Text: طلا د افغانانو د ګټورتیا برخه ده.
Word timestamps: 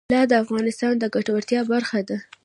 طلا 0.09 0.21
د 0.29 0.33
افغانانو 0.43 0.99
د 0.99 1.03
ګټورتیا 1.15 1.59
برخه 1.71 1.99
ده. 2.07 2.17